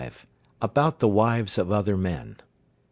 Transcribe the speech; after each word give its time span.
= 0.01 0.01
PART 0.01 0.13
V. 0.15 0.27
ABOUT 0.63 0.97
THE 0.97 1.07
WIVES 1.07 1.59
OF 1.59 1.71
OTHER 1.71 1.95
MEN. 1.95 2.37